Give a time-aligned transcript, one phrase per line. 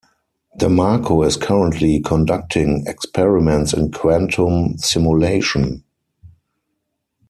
[0.57, 5.83] DeMarco is currently conducting experiments in quantum simulation.